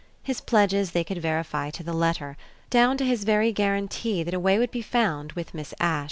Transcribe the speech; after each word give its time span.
His 0.23 0.41
pledges 0.41 0.93
they 0.93 1.03
could 1.03 1.19
verify 1.19 1.69
to 1.69 1.83
the 1.83 1.93
letter, 1.93 2.35
down 2.71 2.97
to 2.97 3.05
his 3.05 3.23
very 3.23 3.51
guarantee 3.51 4.23
that 4.23 4.33
a 4.33 4.39
way 4.39 4.57
would 4.57 4.71
be 4.71 4.81
found 4.81 5.33
with 5.33 5.53
Miss 5.53 5.75
Ash. 5.79 5.99